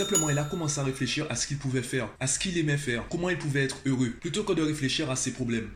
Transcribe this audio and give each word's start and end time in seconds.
Simplement, 0.00 0.30
il 0.30 0.38
a 0.38 0.44
commencé 0.44 0.80
à 0.80 0.82
réfléchir 0.82 1.26
à 1.28 1.36
ce 1.36 1.46
qu'il 1.46 1.58
pouvait 1.58 1.82
faire, 1.82 2.08
à 2.20 2.26
ce 2.26 2.38
qu'il 2.38 2.56
aimait 2.56 2.78
faire, 2.78 3.04
comment 3.10 3.28
il 3.28 3.36
pouvait 3.36 3.64
être 3.64 3.76
heureux, 3.84 4.08
plutôt 4.18 4.44
que 4.44 4.54
de 4.54 4.62
réfléchir 4.62 5.10
à 5.10 5.14
ses 5.14 5.30
problèmes. 5.30 5.68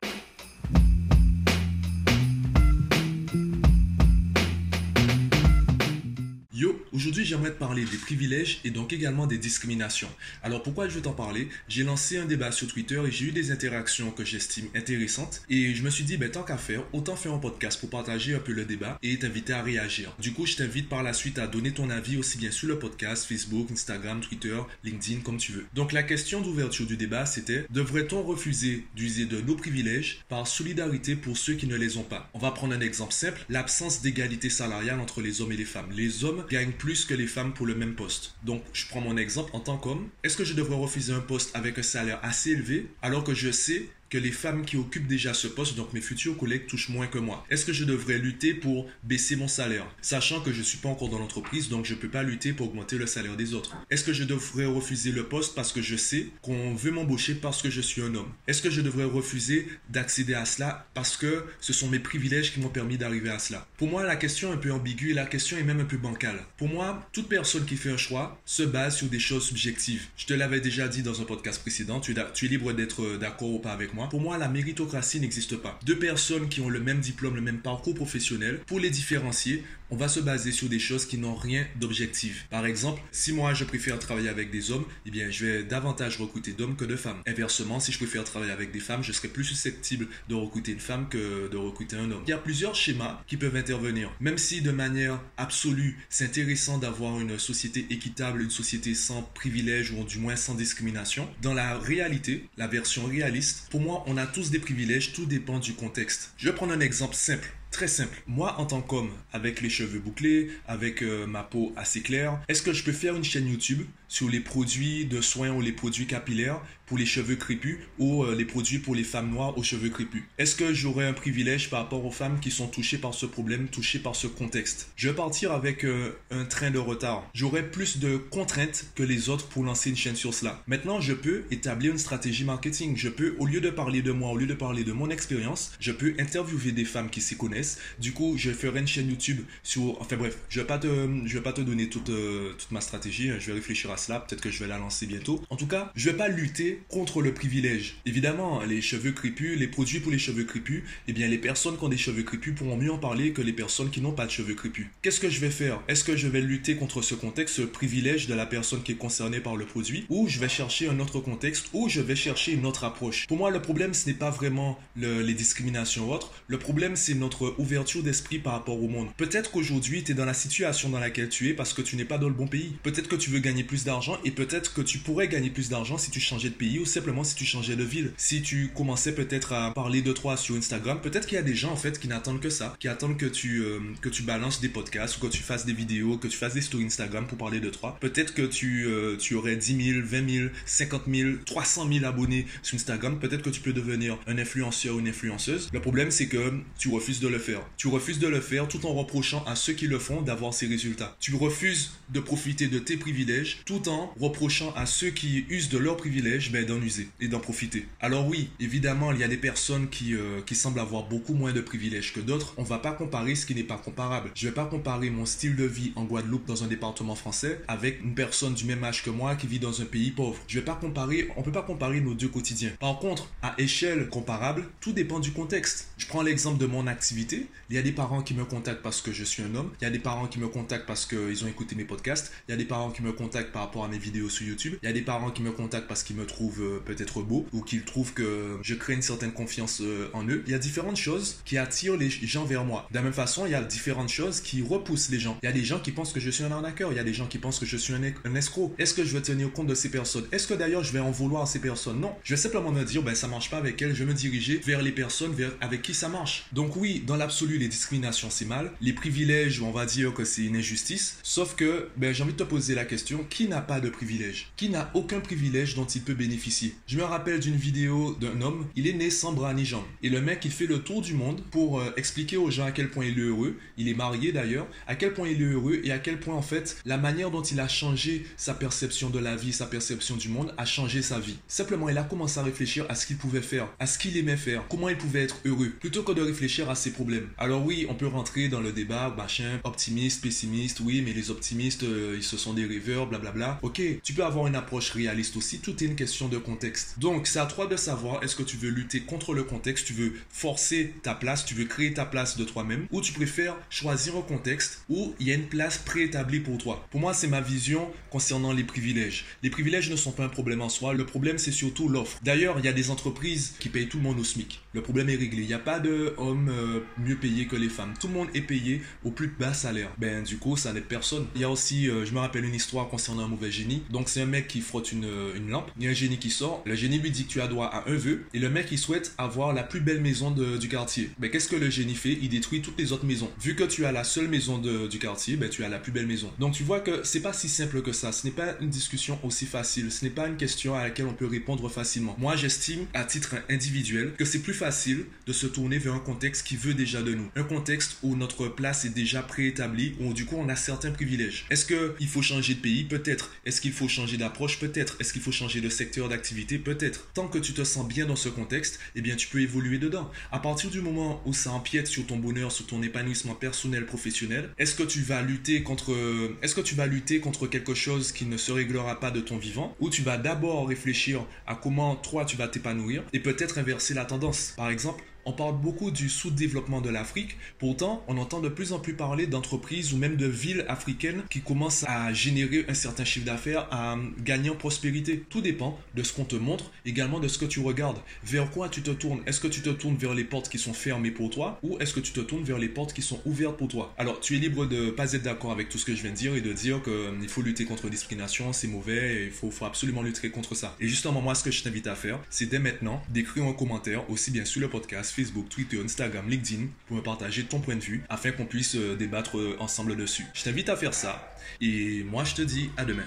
J'aimerais 7.34 7.50
te 7.50 7.58
parler 7.58 7.84
des 7.84 7.96
privilèges 7.96 8.60
et 8.62 8.71
donc 8.71 8.92
également 8.92 9.26
des 9.26 9.38
discriminations. 9.38 10.08
Alors 10.44 10.62
pourquoi 10.62 10.88
je 10.88 10.94
veux 10.94 11.03
t'en 11.03 11.14
parler? 11.14 11.49
J'ai 11.67 11.82
lancé 11.82 12.17
un 12.17 12.26
débat 12.26 12.53
sur 12.53 12.68
Twitter 12.68 13.03
et 13.04 13.10
j'ai 13.10 13.24
eu 13.26 13.32
des 13.32 13.50
interactions 13.50 14.12
que 14.12 14.24
j'estime 14.24 14.67
intéressantes 14.76 15.42
et 15.50 15.74
je 15.74 15.82
me 15.82 15.90
suis 15.90 16.05
dit, 16.05 16.16
ben, 16.16 16.30
tant 16.30 16.45
qu'à 16.45 16.59
faire, 16.59 16.84
autant 16.92 17.16
faire 17.16 17.32
un 17.32 17.38
podcast 17.38 17.80
pour 17.80 17.91
partager 17.91 18.36
un 18.36 18.38
peu 18.38 18.52
le 18.52 18.64
débat 18.64 19.00
et 19.02 19.18
t'inviter 19.18 19.52
à 19.52 19.64
réagir. 19.64 20.14
Du 20.20 20.32
coup, 20.32 20.46
je 20.46 20.55
t'invite 20.55 20.88
par 20.88 21.02
la 21.02 21.12
suite 21.12 21.41
à 21.41 21.48
donner 21.48 21.73
ton 21.73 21.91
avis 21.91 22.16
aussi 22.16 22.38
bien 22.38 22.52
sur 22.52 22.68
le 22.68 22.78
podcast, 22.78 23.27
Facebook, 23.28 23.69
Instagram, 23.73 24.20
Twitter, 24.20 24.56
LinkedIn, 24.84 25.23
comme 25.23 25.38
tu 25.38 25.51
veux. 25.51 25.66
Donc 25.74 25.91
la 25.91 26.05
question 26.05 26.40
d'ouverture 26.40 26.87
du 26.87 26.96
débat, 26.96 27.26
c'était, 27.26 27.66
devrait-on 27.70 28.23
refuser 28.23 28.84
d'user 28.95 29.26
de 29.26 29.40
nos 29.40 29.56
privilèges 29.56 30.20
par 30.28 30.46
solidarité 30.46 31.16
pour 31.16 31.37
ceux 31.37 31.54
qui 31.54 31.66
ne 31.66 31.74
les 31.74 31.96
ont 31.96 32.04
pas? 32.04 32.30
On 32.32 32.38
va 32.38 32.52
prendre 32.52 32.74
un 32.74 32.80
exemple 32.80 33.12
simple, 33.12 33.45
l'absence 33.48 34.02
d'égalité 34.02 34.51
salariale 34.51 35.01
entre 35.01 35.20
les 35.20 35.40
hommes 35.40 35.51
et 35.51 35.56
les 35.56 35.64
femmes. 35.64 35.90
Les 35.90 36.23
hommes 36.23 36.45
gagnent 36.48 36.70
plus 36.70 37.04
que 37.04 37.14
les 37.14 37.23
femmes 37.27 37.52
pour 37.52 37.66
le 37.66 37.74
même 37.74 37.95
poste. 37.95 38.34
Donc, 38.42 38.62
je 38.73 38.87
prends 38.87 39.01
mon 39.01 39.16
exemple 39.16 39.51
en 39.55 39.60
tant 39.60 39.77
qu'homme. 39.77 40.09
Est-ce 40.23 40.37
que 40.37 40.45
je 40.45 40.55
devrais 40.55 40.77
refuser 40.77 41.12
un 41.12 41.20
poste 41.20 41.55
avec 41.55 41.78
un 41.78 41.82
salaire 41.82 42.20
assez 42.23 42.51
élevé 42.51 42.88
alors 43.02 43.24
que 43.24 43.34
je 43.34 43.51
sais 43.51 43.88
que 44.14 44.18
les 44.20 44.30
femmes 44.30 44.64
qui 44.64 44.77
occupent 44.77 45.09
déjà 45.09 45.34
ce 45.34 45.48
poste, 45.48 45.74
donc 45.74 45.92
mes 45.92 46.00
futurs 46.00 46.38
collègues, 46.38 46.68
touchent 46.68 46.88
moins 46.88 47.09
que 47.09 47.18
moi. 47.18 47.45
Est-ce 47.50 47.66
que 47.66 47.73
je 47.73 47.84
devrais 47.84 48.18
lutter 48.18 48.54
pour 48.54 48.88
baisser 49.02 49.34
mon 49.34 49.48
salaire, 49.48 49.84
sachant 50.02 50.40
que 50.40 50.52
je 50.52 50.60
ne 50.60 50.62
suis 50.62 50.78
pas 50.78 50.88
encore 50.88 51.09
dans 51.09 51.18
l'entreprise, 51.18 51.68
donc 51.68 51.84
je 51.84 51.95
ne 51.95 51.98
peux 51.98 52.09
pas 52.09 52.23
lutter 52.23 52.52
pour 52.52 52.68
augmenter 52.68 52.96
le 52.96 53.09
salaire 53.09 53.37
des 53.37 53.54
autres. 53.54 53.74
Est-ce 53.90 54.04
que 54.04 54.12
je 54.12 54.23
devrais 54.23 54.66
refuser 54.66 55.10
le 55.10 55.24
poste 55.24 55.56
parce 55.56 55.73
que 55.73 55.82
je 55.82 55.96
sais 55.96 56.28
qu'on 56.42 56.77
veut 56.77 56.92
m'embaucher 56.92 57.34
parce 57.34 57.60
que 57.60 57.70
je 57.70 57.80
suis 57.80 58.02
un 58.02 58.15
homme? 58.15 58.32
Est-ce 58.46 58.62
que 58.62 58.70
je 58.70 58.82
devrais 58.82 59.02
refuser 59.02 59.66
d'accéder 59.88 60.35
à 60.35 60.45
cela 60.45 60.87
parce 60.95 61.16
que 61.16 61.46
ce 61.60 61.73
sont 61.73 61.88
mes 61.88 61.98
privilèges 61.98 62.52
qui 62.52 62.60
m'ont 62.60 62.68
permis 62.68 62.98
d'arriver 62.98 63.30
à 63.30 63.40
cela? 63.40 63.66
Pour 63.79 63.88
moi, 63.88 64.05
la 64.05 64.15
question 64.15 64.53
est 64.53 64.55
un 64.55 64.59
peu 64.59 64.70
ambiguë 64.70 65.11
et 65.11 65.15
la 65.15 65.27
question 65.27 65.59
est 65.59 65.65
même 65.65 65.81
un 65.81 65.87
peu 65.87 65.97
bancale. 65.97 66.39
Pour 66.57 66.69
moi, 66.69 67.05
toute 67.12 67.29
personne 67.29 67.67
qui 67.67 67.77
fait 67.77 67.91
un 67.91 67.97
choix 67.97 68.41
se 68.45 68.62
base 68.62 68.97
sur 68.97 69.09
des 69.09 69.19
choses 69.19 69.48
subjectives. 69.48 70.07
Je 70.17 70.27
te 70.27 70.35
l'avais 70.35 70.61
déjà 70.61 70.87
dit 70.87 71.03
dans 71.03 71.20
un 71.20 71.25
podcast 71.25 71.61
précédent, 71.61 71.98
tu 71.98 72.15
es 72.15 72.48
libre 72.48 72.73
d'être 72.73 73.03
euh, 73.03 73.19
d'accord 73.19 73.51
ou 73.51 73.59
pas 73.59 73.73
avec 73.73 73.92
moi 73.92 74.04
pour 74.09 74.21
moi, 74.21 74.39
la 74.39 74.49
méritocratie 74.49 75.21
n'existe 75.21 75.57
pas. 75.57 75.79
Deux 75.85 75.99
personnes 75.99 76.49
qui 76.49 76.61
ont 76.61 76.69
le 76.69 76.81
même 76.81 77.01
diplôme, 77.01 77.35
le 77.35 77.41
même 77.41 77.61
parcours 77.61 77.95
professionnel, 77.95 78.61
pour 78.67 78.81
les 78.81 78.91
différencier, 78.91 79.65
on 79.91 79.97
va 79.97 80.09
se 80.09 80.21
baser 80.21 80.51
sur 80.51 80.69
des 80.69 80.79
choses 80.79 81.07
qui 81.07 81.19
n'ont 81.19 81.35
rien 81.35 81.67
d'objectif. 81.77 82.47
Par 82.51 82.67
exemple, 82.67 83.01
si 83.13 83.33
moi 83.33 83.55
je 83.55 83.65
préfère 83.65 83.99
travailler 83.99 84.29
avec 84.29 84.51
des 84.51 84.71
hommes, 84.71 84.85
eh 85.07 85.11
bien 85.11 85.31
je 85.31 85.47
vais 85.47 85.63
davantage 85.63 86.17
recruter 86.17 86.53
d'hommes 86.53 86.75
que 86.75 86.85
de 86.85 86.97
femmes. 86.97 87.19
Inversement, 87.27 87.81
si 87.81 87.93
je 87.93 87.99
préfère 87.99 88.25
travailler 88.25 88.51
avec 88.51 88.73
des 88.73 88.81
femmes, 88.81 89.05
je 89.05 89.13
serai 89.13 89.29
plus 89.29 89.45
susceptible 89.45 90.09
de 90.29 90.35
recruter 90.35 90.73
une 90.73 90.81
femme 90.81 91.09
que 91.09 91.49
de 91.49 91.57
recruter 91.57 91.97
un 91.97 92.11
homme. 92.11 92.23
Il 92.27 92.31
y 92.31 92.33
a 92.33 92.39
plusieurs 92.39 92.75
schémas 92.75 93.23
qui 93.27 93.37
peuvent 93.37 93.57
intervenir. 93.57 94.11
Même 94.21 94.39
si 94.39 94.63
de 94.63 94.71
manière 94.71 95.21
absolue, 95.37 95.99
c'est 96.09 96.25
intéressant 96.25 96.79
d'avoir 96.79 97.21
une 97.21 97.39
société 97.39 97.87
équitable, 97.91 98.43
une 98.43 98.51
société 98.51 98.95
sans 98.95 99.23
privilèges 99.35 99.93
ou 99.93 100.03
du 100.05 100.19
moins 100.19 100.37
sans 100.37 100.55
discrimination, 100.55 101.29
dans 101.43 101.55
la 101.55 101.79
réalité, 101.79 102.49
la 102.57 102.67
version 102.67 103.05
réaliste, 103.05 103.67
pour 103.71 103.81
moi, 103.81 103.84
on 104.07 104.17
a 104.17 104.27
tous 104.27 104.51
des 104.51 104.59
privilèges, 104.59 105.13
tout 105.13 105.27
dépend 105.27 105.59
du 105.59 105.75
contexte. 105.75 106.33
Je 106.37 106.49
vais 106.49 106.55
prendre 106.55 106.73
un 106.73 106.81
exemple 106.81 107.15
simple. 107.15 107.53
Très 107.75 107.89
simple. 107.89 108.22
Moi, 108.28 108.55
en 108.61 108.67
tant 108.67 108.83
qu'homme, 108.83 109.11
avec 109.33 109.61
les 109.61 109.69
cheveux 109.69 109.98
bouclés, 109.98 110.48
avec 110.69 111.03
euh, 111.03 111.27
ma 111.27 111.42
peau 111.42 111.72
assez 111.75 112.03
claire, 112.03 112.41
est-ce 112.47 112.62
que 112.62 112.72
je 112.72 112.84
peux 112.84 112.92
faire 112.92 113.17
une 113.17 113.25
chaîne 113.25 113.48
YouTube 113.48 113.83
sur 114.06 114.28
les 114.28 114.39
produits 114.39 115.06
de 115.06 115.20
soins 115.20 115.50
ou 115.50 115.61
les 115.61 115.72
produits 115.72 116.06
capillaires 116.06 116.61
pour 116.86 116.98
les 116.98 117.06
cheveux 117.06 117.34
crépus 117.34 117.78
ou 117.98 118.22
euh, 118.22 118.36
les 118.36 118.45
produits 118.45 118.78
pour 118.78 118.95
les 118.95 119.02
femmes 119.02 119.30
noires 119.30 119.58
aux 119.58 119.64
cheveux 119.64 119.89
crépus? 119.89 120.22
Est-ce 120.39 120.55
que 120.55 120.72
j'aurai 120.72 121.05
un 121.05 121.12
privilège 121.14 121.69
par 121.69 121.80
rapport 121.80 122.05
aux 122.05 122.12
femmes 122.12 122.39
qui 122.39 122.52
sont 122.52 122.68
touchées 122.68 122.98
par 122.98 123.13
ce 123.13 123.27
problème, 123.27 123.67
touchées 123.67 123.98
par 123.98 124.14
ce 124.14 124.29
contexte? 124.29 124.92
Je 124.95 125.08
vais 125.08 125.17
partir 125.17 125.51
avec 125.51 125.84
euh, 125.84 126.17
un 126.30 126.45
train 126.45 126.70
de 126.70 126.79
retard. 126.79 127.29
J'aurai 127.34 127.68
plus 127.68 127.98
de 127.98 128.16
contraintes 128.16 128.86
que 128.94 129.02
les 129.02 129.30
autres 129.30 129.48
pour 129.48 129.64
lancer 129.64 129.90
une 129.90 129.96
chaîne 129.96 130.14
sur 130.14 130.32
cela. 130.32 130.62
Maintenant, 130.68 131.00
je 131.00 131.12
peux 131.12 131.42
établir 131.50 131.90
une 131.90 131.98
stratégie 131.98 132.44
marketing. 132.44 132.96
Je 132.96 133.08
peux, 133.08 133.34
au 133.40 133.46
lieu 133.46 133.60
de 133.60 133.70
parler 133.70 134.00
de 134.00 134.12
moi, 134.12 134.30
au 134.30 134.36
lieu 134.36 134.46
de 134.46 134.54
parler 134.54 134.84
de 134.84 134.92
mon 134.92 135.10
expérience, 135.10 135.72
je 135.80 135.90
peux 135.90 136.14
interviewer 136.20 136.70
des 136.70 136.84
femmes 136.84 137.10
qui 137.10 137.20
s'y 137.20 137.36
connaissent 137.36 137.63
du 137.98 138.12
coup, 138.12 138.34
je 138.36 138.50
ferai 138.50 138.80
une 138.80 138.86
chaîne 138.86 139.08
YouTube 139.08 139.41
sur. 139.62 140.00
Enfin 140.00 140.16
bref, 140.16 140.36
je 140.48 140.60
vais 140.60 140.66
pas 140.66 140.78
te, 140.78 140.86
je 141.25 141.34
vais 141.34 141.42
pas 141.42 141.52
te 141.52 141.60
donner 141.60 141.88
toute, 141.88 142.10
euh, 142.10 142.52
toute 142.58 142.70
ma 142.70 142.80
stratégie. 142.80 143.30
Je 143.38 143.47
vais 143.47 143.52
réfléchir 143.54 143.91
à 143.91 143.97
cela. 143.97 144.20
Peut-être 144.20 144.41
que 144.41 144.50
je 144.50 144.60
vais 144.60 144.69
la 144.69 144.78
lancer 144.78 145.06
bientôt. 145.06 145.42
En 145.50 145.56
tout 145.56 145.66
cas, 145.66 145.91
je 145.94 146.10
vais 146.10 146.16
pas 146.16 146.28
lutter 146.28 146.80
contre 146.88 147.22
le 147.22 147.34
privilège. 147.34 147.97
Évidemment, 148.06 148.62
les 148.64 148.80
cheveux 148.82 149.12
crépus, 149.12 149.58
les 149.58 149.69
produits 149.69 150.00
pour 150.00 150.12
les 150.12 150.19
cheveux 150.19 150.44
crépus, 150.44 150.82
eh 151.08 151.12
bien, 151.12 151.28
les 151.28 151.38
personnes 151.38 151.76
qui 151.76 151.84
ont 151.84 151.88
des 151.88 151.97
cheveux 151.97 152.22
crépus 152.22 152.54
pourront 152.54 152.76
mieux 152.76 152.92
en 152.92 152.98
parler 152.98 153.32
que 153.32 153.42
les 153.42 153.52
personnes 153.52 153.91
qui 153.91 154.00
n'ont 154.00 154.12
pas 154.12 154.26
de 154.26 154.31
cheveux 154.31 154.54
crépus. 154.54 154.86
Qu'est-ce 155.02 155.20
que 155.20 155.31
je 155.31 155.41
vais 155.41 155.50
faire? 155.50 155.81
Est-ce 155.88 156.04
que 156.04 156.16
je 156.16 156.28
vais 156.28 156.41
lutter 156.41 156.76
contre 156.76 157.02
ce 157.02 157.14
contexte, 157.14 157.56
ce 157.56 157.62
privilège 157.62 158.26
de 158.26 158.34
la 158.34 158.46
personne 158.46 158.82
qui 158.82 158.92
est 158.92 158.96
concernée 158.96 159.41
par 159.41 159.56
le 159.56 159.64
produit, 159.64 160.06
ou 160.08 160.28
je 160.28 160.38
vais 160.38 160.48
chercher 160.48 160.88
un 160.88 161.00
autre 161.00 161.20
contexte, 161.20 161.69
ou 161.72 161.88
je 161.88 162.00
vais 162.00 162.16
chercher 162.16 162.52
une 162.52 162.66
autre 162.66 162.84
approche? 162.84 163.26
Pour 163.26 163.36
moi, 163.36 163.50
le 163.50 163.60
problème, 163.62 163.94
ce 163.94 164.06
n'est 164.06 164.14
pas 164.14 164.31
vraiment 164.31 164.78
les 164.96 165.34
discriminations 165.34 166.08
ou 166.08 166.12
autres. 166.12 166.32
Le 166.46 166.58
problème, 166.58 166.96
c'est 166.96 167.14
notre 167.14 167.53
ouverture 167.59 168.03
d'esprit 168.03 168.38
par 168.38 168.54
rapport 168.54 168.82
au 168.82 168.88
monde. 168.88 169.09
Peut-être 169.16 169.50
qu'aujourd'hui, 169.50 170.03
tu 170.03 170.12
es 170.12 170.15
dans 170.15 170.25
la 170.25 170.34
situation 170.34 170.88
dans 170.88 170.98
laquelle 170.98 171.28
tu 171.28 171.48
es 171.48 171.54
parce 171.54 171.72
que 171.72 171.82
tu 171.82 171.97
n'es 171.97 172.04
pas 172.04 172.19
dans 172.19 172.28
le 172.28 172.34
bon 172.34 172.47
pays. 172.47 172.76
Peut-être 172.82 173.09
que 173.09 173.16
tu 173.16 173.31
veux 173.31 173.38
gagner 173.38 173.65
plus 173.65 173.84
d'argent 173.84 174.19
et 174.25 174.31
peut-être 174.31 174.75
que 174.75 174.82
tu 174.82 174.98
pourrais 174.98 175.28
gagner 175.28 175.50
plus 175.50 175.69
d'argent 175.69 175.98
si 175.98 176.10
tu 176.10 176.20
changeais 176.20 176.50
de 176.50 176.54
pays 176.54 176.78
ou 176.78 176.87
simplement 176.87 177.25
si 177.25 177.34
tu 177.34 177.44
changeais 177.44 177.76
de 177.76 177.84
ville. 177.84 178.12
Si 178.16 178.43
tu 178.43 178.70
commençais 178.75 179.14
peut-être 179.14 179.53
à 179.53 179.72
parler 179.72 180.03
de 180.03 180.12
toi 180.12 180.37
sur 180.37 180.56
Instagram, 180.56 181.00
peut-être 181.00 181.26
qu'il 181.26 181.37
y 181.37 181.38
a 181.38 181.43
des 181.43 181.54
gens 181.54 181.72
en 181.72 181.76
fait 181.76 181.98
qui 181.98 182.09
n'attendent 182.09 182.41
que 182.41 182.50
ça, 182.50 182.76
qui 182.78 182.88
attendent 182.88 183.16
que 183.16 183.26
tu, 183.26 183.62
euh, 183.62 183.81
que 184.00 184.09
tu 184.09 184.22
balances 184.22 184.60
des 184.60 184.69
podcasts 184.69 185.16
ou 185.19 185.20
que 185.20 185.32
tu 185.32 185.43
fasses 185.43 185.66
des 185.66 185.72
vidéos, 185.72 186.19
que 186.19 186.28
tu 186.28 186.37
fasses 186.37 186.54
des 186.54 186.60
stories 186.60 186.87
Instagram 186.87 187.26
pour 187.26 187.38
parler 187.38 187.60
de 187.60 187.70
toi. 187.70 187.97
Peut-être 188.00 188.34
que 188.34 188.43
tu, 188.43 188.87
euh, 188.87 189.16
tu 189.16 189.34
aurais 189.34 189.56
10 189.56 189.93
000, 189.94 190.00
20 190.04 190.31
000, 190.31 190.48
50 190.66 191.03
000, 191.09 191.31
300 191.44 191.88
000 191.93 192.04
abonnés 192.04 192.47
sur 192.62 192.76
Instagram. 192.76 193.19
Peut-être 193.19 193.43
que 193.43 193.50
tu 193.50 193.60
peux 193.60 193.72
devenir 193.72 194.19
un 194.26 194.38
influenceur 194.38 194.97
ou 194.97 195.00
une 195.00 195.09
influenceuse. 195.09 195.70
Le 195.72 195.81
problème, 195.81 196.10
c'est 196.10 196.26
que 196.26 196.53
tu 196.78 196.88
refuses 196.88 197.20
de 197.20 197.28
le 197.28 197.38
faire. 197.38 197.44
Tu 197.77 197.88
refuses 197.88 198.19
de 198.19 198.28
le 198.28 198.41
faire 198.41 198.69
tout 198.69 198.87
en 198.87 198.94
reprochant 198.94 199.44
à 199.47 199.56
ceux 199.56 199.72
qui 199.72 199.87
le 199.87 199.99
font 199.99 200.22
d'avoir 200.22 200.55
ces 200.55 200.66
résultats. 200.66 201.16
Tu 201.21 201.34
refuses 201.34 201.93
de 202.10 202.21
profiter 202.21 202.69
de 202.69 202.78
tes 202.78 202.97
privilèges 202.97 203.59
tout 203.65 203.88
en 203.88 204.12
reprochant 204.21 204.72
à 204.77 204.87
ceux 204.87 205.10
qui 205.10 205.44
usent 205.49 205.69
de 205.69 205.78
leurs 205.78 205.97
privilèges 205.97 206.53
ben, 206.53 206.65
d'en 206.65 206.81
user 206.81 207.09
et 207.21 207.28
d'en 207.28 207.41
profiter. 207.41 207.87
Alors 208.00 208.27
oui, 208.28 208.50
évidemment, 208.60 209.12
il 209.12 209.19
y 209.19 209.25
a 209.25 209.28
des 209.28 209.37
personnes 209.37 209.88
qui, 209.88 210.15
euh, 210.15 210.41
semblent 210.55 210.78
avoir 210.78 211.09
beaucoup 211.09 211.34
moins 211.34 211.53
de 211.53 211.60
privilèges 211.60 212.12
que 212.12 212.21
d'autres. 212.21 212.55
On 212.56 212.62
va 212.62 212.78
pas 212.78 212.93
comparer 212.93 213.34
ce 213.34 213.44
qui 213.44 213.56
n'est 213.56 213.65
pas 213.65 213.76
comparable. 213.76 214.31
Je 214.37 214.47
vais 214.47 214.55
pas 214.55 214.66
comparer 214.66 215.11
mon 215.11 215.26
style 215.26 215.56
de 215.56 215.65
vie 215.65 215.93
en 215.97 216.05
Guadeloupe 216.05 216.47
dans 216.47 216.62
un 216.62 216.69
département 216.69 217.16
français 217.16 217.61
avec 217.66 218.00
une 218.05 218.15
personne 218.15 218.55
du 218.55 218.65
même 218.65 218.84
âge 218.84 219.03
que 219.03 219.11
moi 219.11 219.34
qui 219.34 219.49
vit 219.49 219.59
dans 219.59 219.82
un 219.82 219.84
pays 219.84 220.12
pauvre. 220.12 220.38
Je 220.47 220.61
vais 220.61 220.65
pas 220.65 220.76
comparer, 220.76 221.28
on 221.37 221.43
peut 221.43 221.50
pas 221.50 221.62
comparer 221.62 222.00
nos 222.00 222.15
deux 222.15 222.28
quotidiens. 222.28 222.71
Par 222.78 223.00
contre, 223.00 223.28
à 223.43 223.55
échelle 223.59 224.09
comparable, 224.09 224.69
tout 224.81 224.93
dépend 224.93 225.19
du 225.19 225.32
contexte. 225.32 225.88
Je 225.99 226.06
prends 226.06 226.22
l'exemple 226.22 226.59
de 226.59 226.66
mon 226.66 226.87
activité. 226.87 227.33
Il 227.70 227.76
y 227.76 227.78
a 227.78 227.82
des 227.82 227.92
parents 227.92 228.22
qui 228.22 228.34
me 228.34 228.44
contactent 228.44 228.82
parce 228.82 229.00
que 229.00 229.12
je 229.12 229.24
suis 229.24 229.42
un 229.42 229.54
homme. 229.54 229.70
Il 229.80 229.84
y 229.84 229.86
a 229.86 229.90
des 229.90 229.98
parents 229.98 230.26
qui 230.26 230.38
me 230.38 230.48
contactent 230.48 230.86
parce 230.86 231.06
qu'ils 231.06 231.44
ont 231.44 231.48
écouté 231.48 231.74
mes 231.74 231.84
podcasts. 231.84 232.32
Il 232.48 232.52
y 232.52 232.54
a 232.54 232.56
des 232.56 232.64
parents 232.64 232.90
qui 232.90 233.02
me 233.02 233.12
contactent 233.12 233.52
par 233.52 233.62
rapport 233.62 233.84
à 233.84 233.88
mes 233.88 233.98
vidéos 233.98 234.28
sur 234.28 234.46
YouTube. 234.46 234.74
Il 234.82 234.86
y 234.86 234.88
a 234.88 234.92
des 234.92 235.02
parents 235.02 235.30
qui 235.30 235.42
me 235.42 235.50
contactent 235.50 235.88
parce 235.88 236.02
qu'ils 236.02 236.16
me 236.16 236.26
trouvent 236.26 236.62
euh, 236.62 236.82
peut-être 236.84 237.22
beau 237.22 237.46
ou 237.52 237.62
qu'ils 237.62 237.84
trouvent 237.84 238.12
que 238.12 238.58
je 238.62 238.74
crée 238.74 238.94
une 238.94 239.02
certaine 239.02 239.32
confiance 239.32 239.80
euh, 239.80 240.08
en 240.12 240.26
eux. 240.28 240.42
Il 240.46 240.52
y 240.52 240.54
a 240.54 240.58
différentes 240.58 240.96
choses 240.96 241.40
qui 241.44 241.58
attirent 241.58 241.96
les 241.96 242.10
gens 242.10 242.44
vers 242.44 242.64
moi. 242.64 242.86
De 242.90 242.96
la 242.96 243.02
même 243.02 243.12
façon, 243.12 243.46
il 243.46 243.52
y 243.52 243.54
a 243.54 243.62
différentes 243.62 244.08
choses 244.08 244.40
qui 244.40 244.62
repoussent 244.62 245.10
les 245.10 245.20
gens. 245.20 245.38
Il 245.42 245.46
y 245.46 245.48
a 245.48 245.52
des 245.52 245.64
gens 245.64 245.80
qui 245.80 245.92
pensent 245.92 246.12
que 246.12 246.20
je 246.20 246.30
suis 246.30 246.44
un 246.44 246.52
arnaqueur. 246.52 246.92
Il 246.92 246.96
y 246.96 247.00
a 247.00 247.04
des 247.04 247.14
gens 247.14 247.26
qui 247.26 247.38
pensent 247.38 247.58
que 247.58 247.66
je 247.66 247.76
suis 247.76 247.94
un, 247.94 248.34
escroc. 248.34 248.74
Est-ce 248.78 248.94
que 248.94 249.04
je 249.04 249.14
vais 249.14 249.22
tenir 249.22 249.52
compte 249.52 249.66
de 249.66 249.74
ces 249.74 249.90
personnes? 249.90 250.26
Est-ce 250.32 250.46
que 250.46 250.54
d'ailleurs 250.54 250.84
je 250.84 250.92
vais 250.92 251.00
en 251.00 251.10
vouloir 251.10 251.42
à 251.42 251.46
ces 251.46 251.60
personnes? 251.60 252.00
Non. 252.00 252.14
Je 252.25 252.34
vais 252.34 252.40
simplement 252.40 252.72
me 252.72 252.84
dire, 252.84 253.02
ben 253.02 253.14
ça 253.14 253.28
marche 253.28 253.50
pas 253.50 253.58
avec 253.58 253.80
elles. 253.82 253.94
Je 253.94 254.04
vais 254.04 254.10
me 254.10 254.16
diriger 254.16 254.60
vers 254.64 254.82
les 254.82 254.92
personnes 254.92 255.34
avec 255.60 255.82
qui 255.82 255.94
ça 255.94 256.08
marche. 256.08 256.46
Donc 256.52 256.76
oui, 256.76 257.02
dans 257.06 257.16
l'absolu, 257.25 257.56
les 257.56 257.69
discriminations 257.69 258.29
c'est 258.29 258.44
mal. 258.44 258.71
Les 258.82 258.93
privilèges, 258.93 259.62
on 259.62 259.71
va 259.71 259.87
dire 259.87 260.12
que 260.12 260.25
c'est 260.25 260.43
une 260.43 260.56
injustice. 260.56 261.17
Sauf 261.23 261.55
que, 261.56 261.88
ben, 261.97 262.12
j'ai 262.12 262.23
envie 262.23 262.35
de 262.35 262.38
te 262.38 262.43
poser 262.43 262.75
la 262.75 262.85
question, 262.85 263.25
qui 263.31 263.49
n'a 263.49 263.62
pas 263.62 263.81
de 263.81 263.88
privilège? 263.88 264.53
Qui 264.56 264.69
n'a 264.69 264.91
aucun 264.93 265.21
privilège 265.21 265.75
dont 265.75 265.87
il 265.87 266.03
peut 266.03 266.12
bénéficier? 266.12 266.75
Je 266.87 266.99
me 266.99 267.03
rappelle 267.03 267.41
d'une 267.41 267.56
vidéo 267.56 268.15
d'un 268.21 268.43
homme, 268.43 268.67
il 268.76 268.87
est 268.87 268.93
né 268.93 269.09
sans 269.09 269.32
bras 269.32 269.55
ni 269.55 269.65
jambes. 269.65 269.87
Et 270.03 270.11
le 270.11 270.21
mec, 270.21 270.44
il 270.44 270.50
fait 270.50 270.67
le 270.67 270.81
tour 270.81 271.00
du 271.00 271.15
monde 271.15 271.43
pour 271.50 271.81
euh, 271.81 271.94
expliquer 271.97 272.37
aux 272.37 272.50
gens 272.50 272.67
à 272.67 272.73
quel 272.73 272.91
point 272.91 273.06
il 273.06 273.19
est 273.19 273.23
heureux. 273.23 273.56
Il 273.79 273.88
est 273.88 273.94
marié 273.94 274.31
d'ailleurs. 274.32 274.67
À 274.87 274.97
quel 274.97 275.15
point 275.15 275.26
il 275.29 275.41
est 275.41 275.47
heureux 275.47 275.81
et 275.82 275.93
à 275.93 275.99
quel 275.99 276.21
point, 276.21 276.35
en 276.35 276.43
fait, 276.43 276.76
la 276.85 276.99
manière 276.99 277.31
dont 277.31 277.43
il 277.43 277.59
a 277.59 277.69
changé 277.69 278.26
sa 278.37 278.53
perception 278.53 279.09
de 279.09 279.19
la 279.19 279.35
vie, 279.35 279.55
sa 279.55 279.65
perception 279.65 280.17
du 280.17 280.29
monde, 280.29 280.53
a 280.59 280.67
changé 280.67 281.00
sa 281.00 281.19
vie. 281.19 281.37
Simplement, 281.49 281.88
il 281.88 281.97
a 281.97 282.03
commencé 282.03 282.38
à 282.38 282.43
réfléchir 282.43 282.85
à 282.91 282.94
ce 282.94 283.06
qu'il 283.06 283.17
pouvait 283.17 283.41
faire, 283.41 283.69
à 283.79 283.87
ce 283.87 283.99
qu'il 283.99 284.15
aimait 284.19 284.37
faire, 284.37 284.65
comment 284.69 284.91
il 284.91 284.99
pouvait 284.99 285.23
être 285.23 285.41
heureux, 285.47 285.71
plutôt 285.81 286.03
que 286.03 286.12
de 286.12 286.21
réfléchir 286.21 286.69
à 286.69 286.75
ses 286.75 286.91
problèmes. 286.91 287.03
Alors 287.38 287.64
oui, 287.64 287.86
on 287.88 287.94
peut 287.94 288.06
rentrer 288.06 288.48
dans 288.48 288.60
le 288.60 288.72
débat, 288.72 289.12
machin, 289.16 289.60
optimiste, 289.64 290.22
pessimiste, 290.22 290.80
oui, 290.80 291.02
mais 291.04 291.12
les 291.12 291.30
optimistes, 291.30 291.82
euh, 291.82 292.14
ils 292.16 292.22
se 292.22 292.36
sont 292.36 292.54
des 292.54 292.64
rêveurs, 292.64 293.06
blablabla. 293.06 293.58
ok, 293.62 293.80
tu 294.02 294.12
peux 294.12 294.24
avoir 294.24 294.46
une 294.46 294.56
approche 294.56 294.90
réaliste 294.90 295.36
aussi, 295.36 295.58
tout 295.58 295.82
est 295.82 295.86
une 295.86 295.96
question 295.96 296.28
de 296.28 296.38
contexte. 296.38 296.98
Donc 296.98 297.26
c'est 297.26 297.38
à 297.38 297.46
toi 297.46 297.66
de 297.66 297.76
savoir 297.76 298.22
est-ce 298.22 298.36
que 298.36 298.42
tu 298.42 298.56
veux 298.56 298.70
lutter 298.70 299.00
contre 299.00 299.34
le 299.34 299.44
contexte, 299.44 299.86
tu 299.86 299.92
veux 299.92 300.14
forcer 300.30 300.94
ta 301.02 301.14
place, 301.14 301.44
tu 301.44 301.54
veux 301.54 301.64
créer 301.64 301.92
ta 301.92 302.04
place 302.04 302.36
de 302.36 302.44
toi-même, 302.44 302.86
ou 302.90 303.00
tu 303.00 303.12
préfères 303.12 303.56
choisir 303.70 304.16
un 304.16 304.22
contexte 304.22 304.84
où 304.88 305.14
il 305.20 305.28
y 305.28 305.32
a 305.32 305.34
une 305.34 305.48
place 305.48 305.78
préétablie 305.78 306.40
pour 306.40 306.58
toi. 306.58 306.86
Pour 306.90 307.00
moi, 307.00 307.14
c'est 307.14 307.28
ma 307.28 307.40
vision 307.40 307.90
concernant 308.10 308.52
les 308.52 308.64
privilèges. 308.64 309.24
Les 309.42 309.50
privilèges 309.50 309.90
ne 309.90 309.96
sont 309.96 310.12
pas 310.12 310.24
un 310.24 310.28
problème 310.28 310.62
en 310.62 310.68
soi, 310.68 310.94
le 310.94 311.06
problème 311.06 311.38
c'est 311.38 311.52
surtout 311.52 311.88
l'offre. 311.88 312.18
D'ailleurs, 312.22 312.58
il 312.58 312.64
y 312.64 312.68
a 312.68 312.72
des 312.72 312.90
entreprises 312.90 313.54
qui 313.58 313.68
payent 313.68 313.88
tout 313.88 313.98
le 313.98 314.02
monde 314.02 314.18
au 314.18 314.24
SMIC. 314.24 314.60
Le 314.72 314.82
problème 314.82 315.08
est 315.08 315.16
réglé. 315.16 315.42
Il 315.42 315.48
n'y 315.48 315.54
a 315.54 315.58
pas 315.58 315.80
d'hommes 315.80 316.48
euh, 316.48 316.80
mieux 316.99 317.17
payés 317.17 317.46
que 317.46 317.56
les 317.56 317.69
femmes. 317.69 317.94
Tout 317.99 318.08
le 318.08 318.14
monde 318.14 318.29
est 318.35 318.41
payé 318.41 318.82
au 319.05 319.11
plus 319.11 319.29
bas 319.29 319.55
salaire. 319.55 319.91
Ben 319.99 320.23
du 320.23 320.38
coup, 320.38 320.56
ça 320.56 320.73
n'aide 320.73 320.85
personne. 320.85 321.26
Il 321.35 321.41
y 321.41 321.44
a 321.44 321.50
aussi, 321.50 321.88
euh, 321.88 322.05
je 322.05 322.12
me 322.12 322.19
rappelle 322.19 322.44
une 322.44 322.55
histoire 322.55 322.88
concernant 322.88 323.25
un 323.25 323.29
mauvais 323.29 323.50
génie. 323.50 323.82
Donc 323.91 324.08
c'est 324.08 324.23
un 324.23 324.26
mec 324.26 324.49
qui 324.49 324.61
frotte 324.61 324.93
une, 324.93 325.05
euh, 325.05 325.37
une 325.37 325.50
lampe. 325.50 325.70
Il 325.79 325.85
y 325.85 325.87
a 325.87 325.91
un 325.91 325.94
génie 325.94 326.19
qui 326.19 326.31
sort. 326.31 326.62
Le 326.67 326.75
génie 326.75 326.99
lui 326.99 327.11
dit 327.11 327.26
tu 327.26 327.41
as 327.41 327.49
droit 327.49 327.67
à 327.67 327.88
un 327.88 327.94
vœu. 327.94 328.25
Et 328.35 328.38
le 328.38 328.50
mec 328.50 328.69
il 328.70 328.79
souhaite 328.79 329.14
avoir 329.19 329.52
la 329.52 329.62
plus 329.62 329.81
belle 329.81 330.00
maison 330.00 330.31
du 330.31 330.69
quartier. 330.69 331.11
Ben 331.19 331.31
qu'est-ce 331.31 331.49
que 331.49 331.56
le 331.56 331.70
génie 331.70 331.94
fait? 331.94 332.19
Il 332.20 332.29
détruit 332.29 332.62
toutes 332.62 332.79
les 332.79 332.93
autres 332.93 333.06
maisons. 333.06 333.31
Vu 333.40 333.55
que 333.55 333.64
tu 333.64 333.85
as 333.85 333.93
la 333.93 334.05
seule 334.05 334.29
maison 334.29 334.58
du 334.58 334.99
quartier, 334.99 335.37
ben 335.37 335.49
tu 335.49 335.64
as 335.64 335.69
la 335.69 335.79
plus 335.79 335.93
belle 335.93 336.06
maison. 336.06 336.31
Donc 336.38 336.55
tu 336.55 336.62
vois 336.62 336.81
que 336.81 337.02
c'est 337.05 337.20
pas 337.20 337.32
si 337.32 337.49
simple 337.49 337.82
que 337.82 337.93
ça. 337.93 338.12
Ce 338.12 338.26
n'est 338.26 338.32
pas 338.32 338.56
une 338.61 338.70
discussion 338.70 339.19
aussi 339.23 339.47
facile. 339.47 339.90
Ce 339.90 340.05
n'est 340.05 340.11
pas 340.11 340.29
une 340.29 340.37
question 340.37 340.75
à 340.75 340.82
laquelle 340.85 341.06
on 341.06 341.14
peut 341.14 341.26
répondre 341.26 341.69
facilement. 341.69 342.17
Moi 342.19 342.37
j'estime 342.37 342.87
à 342.94 343.05
titre 343.05 343.37
individuel 343.50 344.12
que 344.17 344.25
c'est 344.25 344.40
plus 344.40 344.55
facile 344.55 345.05
de 345.26 345.32
se 345.32 345.47
tourner 345.47 345.79
vers 345.79 345.94
un 345.94 346.00
contexte 346.00 346.47
qui 346.47 346.56
veut 346.56 346.75
de 346.92 347.14
nous. 347.14 347.31
Un 347.34 347.42
contexte 347.44 347.96
où 348.02 348.14
notre 348.14 348.48
place 348.48 348.84
est 348.84 348.90
déjà 348.90 349.22
préétablie, 349.22 349.94
où 350.00 350.12
du 350.12 350.26
coup 350.26 350.36
on 350.38 350.48
a 350.48 350.56
certains 350.56 350.90
privilèges. 350.90 351.46
Est-ce 351.50 351.64
qu'il 351.66 352.08
faut 352.08 352.22
changer 352.22 352.54
de 352.54 352.60
pays? 352.60 352.84
Peut-être. 352.84 353.32
Est-ce 353.46 353.60
qu'il 353.60 353.72
faut 353.72 353.88
changer 353.88 354.16
d'approche? 354.16 354.58
Peut-être. 354.58 354.96
Est-ce 355.00 355.12
qu'il 355.12 355.22
faut 355.22 355.32
changer 355.32 355.60
de 355.60 355.69
secteur 355.69 356.08
d'activité? 356.08 356.58
Peut-être. 356.58 357.08
Tant 357.14 357.28
que 357.28 357.38
tu 357.38 357.54
te 357.54 357.64
sens 357.64 357.88
bien 357.88 358.06
dans 358.06 358.16
ce 358.16 358.28
contexte, 358.28 358.78
eh 358.94 359.00
bien 359.00 359.16
tu 359.16 359.28
peux 359.28 359.40
évoluer 359.40 359.78
dedans. 359.78 360.10
À 360.31 360.38
partir 360.38 360.70
du 360.70 360.82
moment 360.82 361.22
où 361.25 361.32
ça 361.32 361.50
empiète 361.50 361.86
sur 361.86 362.06
ton 362.06 362.19
bonheur, 362.19 362.52
sur 362.52 362.66
ton 362.66 362.82
épanouissement 362.82 363.34
personnel, 363.34 363.87
professionnel, 363.87 364.50
est-ce 364.58 364.75
que 364.75 364.82
tu 364.82 365.00
vas 365.00 365.22
lutter 365.22 365.62
contre 365.62 365.94
est-ce 366.42 366.54
que 366.54 366.60
tu 366.60 366.75
vas 366.75 366.87
lutter 366.87 367.20
contre 367.20 367.46
quelque 367.46 367.75
chose 367.75 368.12
qui 368.12 368.26
ne 368.26 368.37
se 368.37 368.52
réglera 368.52 369.00
pas 369.00 369.10
de 369.10 369.20
ton 369.20 369.38
vivant? 369.38 369.75
Ou 369.80 369.88
tu 369.88 370.02
vas 370.02 370.19
d'abord 370.19 370.69
réfléchir 370.69 371.25
à 371.46 371.54
comment 371.54 371.96
toi 371.96 372.25
tu 372.25 372.37
vas 372.37 372.48
t'épanouir 372.48 373.02
et 373.12 373.20
peut-être 373.20 373.58
inverser 373.58 373.94
la 373.94 374.04
tendance. 374.04 374.52
Par 374.56 374.69
exemple, 374.70 375.02
on 375.26 375.32
parle 375.32 375.56
beaucoup 375.56 375.91
du 375.91 376.09
sous-développement 376.09 376.81
de 376.81 376.91
l'Afrique. 376.91 377.37
Pourtant, 377.59 378.05
on 378.09 378.19
entend 378.19 378.41
de 378.41 378.49
plus 378.49 378.73
en 378.73 378.79
plus 378.79 378.94
parler 378.94 379.26
d'entreprises 379.26 379.93
ou 379.93 379.97
même 379.97 380.17
de 380.17 380.26
villes 380.26 380.65
africaines 380.69 381.23
qui 381.31 381.41
commencent 381.41 381.85
à 381.87 382.12
générer 382.12 382.65
un 382.69 382.75
certain 382.75 383.05
chiffre 383.05 383.26
d'affaires, 383.26 383.69
à 383.71 383.97
gagner 384.23 384.50
en 384.50 384.56
prospérité. 384.56 385.25
Tout 385.29 385.41
dépend 385.41 385.79
de 385.94 386.03
ce 386.03 386.12
qu'on 386.12 386.25
te 386.25 386.37
montre, 386.37 386.71
également 386.85 387.21
de 387.21 387.29
ce 387.29 387.38
que 387.38 387.44
tu 387.44 387.61
regardes. 387.61 387.99
Vers 388.25 388.50
quoi 388.50 388.69
tu 388.69 388.82
te 388.82 388.91
tournes? 388.91 389.21
Est-ce 389.26 389.41
que 389.41 389.49
tu 389.49 389.61
te 389.62 389.71
tournes 389.71 389.97
vers 389.97 390.15
les 390.15 390.25
portes 390.25 390.49
qui 390.49 390.59
sont 390.59 390.75
fermées 390.75 391.11
pour 391.11 391.31
toi 391.31 391.59
ou 391.62 391.79
est-ce 391.81 391.94
que 391.94 392.00
tu 392.00 392.12
te 392.12 392.21
tournes 392.21 392.44
vers 392.44 392.59
les 392.59 392.69
portes 392.69 392.93
qui 392.93 393.03
sont 393.03 393.21
ouvertes 393.25 393.56
pour 393.56 393.69
toi? 393.69 393.94
Alors, 393.99 394.21
tu 394.21 394.37
es 394.37 394.38
libre 394.38 394.67
de 394.67 394.91
pas 394.91 395.12
être 395.12 395.23
d'accord 395.23 395.53
avec 395.53 395.69
tout 395.69 395.79
ce 395.79 395.85
que 395.85 395.94
je 395.94 396.03
viens 396.03 396.11
de 396.11 396.17
dire 396.17 396.35
et 396.35 396.41
de 396.41 396.53
dire 396.53 396.82
qu'il 396.82 396.93
euh, 396.93 397.29
faut 397.29 397.43
lutter 397.43 397.65
contre 397.65 397.85
la 397.85 397.91
discrimination, 397.91 398.53
c'est 398.53 398.69
mauvais 398.69 399.25
il 399.26 399.31
faut, 399.31 399.50
faut 399.50 399.65
absolument 399.65 400.03
lutter 400.03 400.31
contre 400.31 400.55
ça. 400.55 400.76
Et 400.81 400.88
justement, 400.88 401.21
moi, 401.21 401.35
ce 401.35 401.44
que 401.44 401.50
je 401.50 401.62
t'invite 401.62 401.87
à 401.87 401.94
faire, 401.94 402.19
c'est 402.31 402.47
dès 402.47 402.59
maintenant 402.59 403.03
d'écrire 403.09 403.44
un 403.44 403.53
commentaire 403.53 404.09
aussi 404.11 404.31
bien 404.31 404.44
sur 404.44 404.61
le 404.61 404.69
podcast 404.69 405.13
Facebook, 405.14 405.49
Twitter, 405.49 405.81
Instagram, 405.82 406.28
LinkedIn 406.28 406.66
pour 406.87 406.96
me 406.96 407.02
partager 407.02 407.44
ton 407.44 407.61
point 407.61 407.76
de 407.76 407.81
vue 407.81 408.02
afin 408.08 408.32
qu'on 408.32 408.46
puisse 408.46 408.75
euh, 408.75 408.96
débattre 408.96 409.38
euh, 409.38 409.56
ensemble 409.61 409.96
dessus. 409.96 410.26
Je 410.34 410.43
t'invite 410.44 410.69
à 410.69 410.76
faire 410.76 410.94
ça 410.94 411.34
et 411.61 412.02
moi 412.05 412.25
je 412.25 412.34
te 412.34 412.43
dis 412.43 412.70
à 412.76 412.84
demain. 412.84 413.06